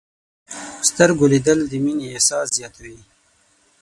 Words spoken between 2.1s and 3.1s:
احساس زیاتوي